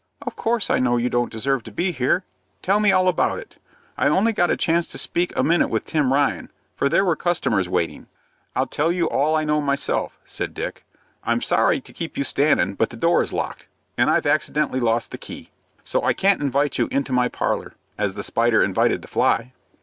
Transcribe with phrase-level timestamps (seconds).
[0.25, 2.23] "Of course I know you don't deserve to be here.
[2.63, 3.59] Tell me all about it.
[3.99, 7.15] I only got a chance to speak a minute with Tim Ryan, for there were
[7.15, 8.07] customers waiting."
[8.55, 10.85] "I'll tell you all I know myself," said Dick.
[11.23, 15.11] "I'm sorry to keep you standing, but the door is locked, and I've accidentally lost
[15.11, 15.51] the key.
[15.83, 19.53] So I can't invite you into my parlor, as the spider invited the fly."